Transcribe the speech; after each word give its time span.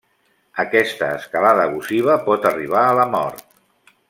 Aquesta 0.63 1.09
escalada 1.17 1.67
abusiva 1.69 2.17
pot 2.31 2.49
arribar 2.53 2.83
a 2.89 2.97
la 3.03 3.07
mort. 3.17 3.47